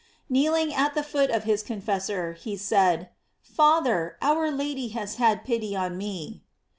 [0.31, 3.09] Kneeling at the feet of his confessor, he said:
[3.43, 6.41] "Father, our Lady has had pity on me."